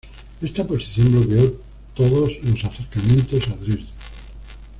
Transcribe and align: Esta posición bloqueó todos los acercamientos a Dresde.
Esta 0.41 0.65
posición 0.65 1.11
bloqueó 1.11 1.61
todos 1.93 2.31
los 2.43 2.63
acercamientos 2.65 3.47
a 3.49 3.55
Dresde. 3.57 3.85